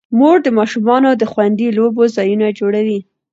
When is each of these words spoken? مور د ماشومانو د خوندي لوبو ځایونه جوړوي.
مور 0.17 0.37
د 0.43 0.47
ماشومانو 0.57 1.09
د 1.15 1.23
خوندي 1.31 1.67
لوبو 1.77 2.03
ځایونه 2.15 2.47
جوړوي. 2.59 2.99